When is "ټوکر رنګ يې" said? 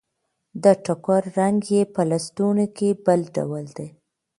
0.85-1.81